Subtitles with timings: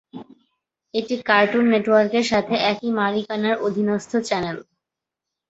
[0.93, 4.57] এটি কার্টুন নেটওয়ার্কের সাথে একই মালিকানার অধীনস্থ চ্যানেল।